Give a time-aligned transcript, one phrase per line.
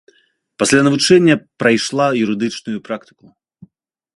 [0.61, 3.25] Пасля навучэння прайшла юрыдычную практыку.